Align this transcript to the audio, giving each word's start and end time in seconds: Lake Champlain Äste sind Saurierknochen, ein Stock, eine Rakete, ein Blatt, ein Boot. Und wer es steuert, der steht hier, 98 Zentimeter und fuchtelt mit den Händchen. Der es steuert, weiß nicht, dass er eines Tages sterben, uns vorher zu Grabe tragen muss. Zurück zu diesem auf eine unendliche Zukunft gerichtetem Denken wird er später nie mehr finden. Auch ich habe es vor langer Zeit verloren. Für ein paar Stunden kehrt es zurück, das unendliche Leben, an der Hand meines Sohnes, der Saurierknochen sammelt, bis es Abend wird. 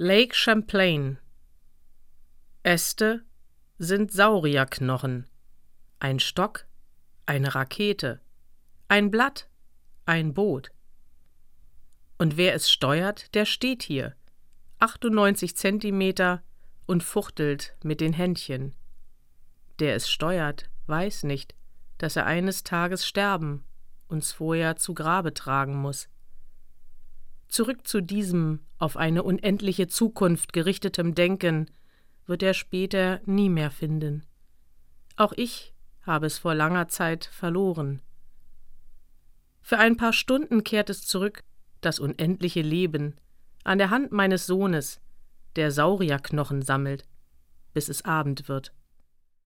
Lake 0.00 0.32
Champlain 0.32 1.18
Äste 2.62 3.24
sind 3.78 4.12
Saurierknochen, 4.12 5.26
ein 5.98 6.20
Stock, 6.20 6.68
eine 7.26 7.56
Rakete, 7.56 8.20
ein 8.86 9.10
Blatt, 9.10 9.48
ein 10.06 10.34
Boot. 10.34 10.70
Und 12.16 12.36
wer 12.36 12.54
es 12.54 12.70
steuert, 12.70 13.34
der 13.34 13.44
steht 13.44 13.82
hier, 13.82 14.14
98 14.78 15.56
Zentimeter 15.56 16.44
und 16.86 17.02
fuchtelt 17.02 17.74
mit 17.82 18.00
den 18.00 18.12
Händchen. 18.12 18.76
Der 19.80 19.96
es 19.96 20.08
steuert, 20.08 20.70
weiß 20.86 21.24
nicht, 21.24 21.56
dass 21.98 22.14
er 22.14 22.24
eines 22.24 22.62
Tages 22.62 23.04
sterben, 23.04 23.64
uns 24.06 24.30
vorher 24.30 24.76
zu 24.76 24.94
Grabe 24.94 25.34
tragen 25.34 25.74
muss. 25.74 26.08
Zurück 27.48 27.86
zu 27.86 28.00
diesem 28.00 28.60
auf 28.78 28.96
eine 28.96 29.22
unendliche 29.22 29.88
Zukunft 29.88 30.52
gerichtetem 30.52 31.14
Denken 31.14 31.70
wird 32.26 32.42
er 32.42 32.54
später 32.54 33.20
nie 33.24 33.48
mehr 33.48 33.70
finden. 33.70 34.24
Auch 35.16 35.32
ich 35.34 35.74
habe 36.02 36.26
es 36.26 36.38
vor 36.38 36.54
langer 36.54 36.88
Zeit 36.88 37.24
verloren. 37.24 38.00
Für 39.60 39.78
ein 39.78 39.96
paar 39.96 40.12
Stunden 40.12 40.62
kehrt 40.62 40.90
es 40.90 41.06
zurück, 41.06 41.42
das 41.80 41.98
unendliche 41.98 42.62
Leben, 42.62 43.16
an 43.64 43.78
der 43.78 43.90
Hand 43.90 44.12
meines 44.12 44.46
Sohnes, 44.46 45.00
der 45.56 45.70
Saurierknochen 45.72 46.62
sammelt, 46.62 47.04
bis 47.72 47.88
es 47.88 48.04
Abend 48.04 48.48
wird. 48.48 48.72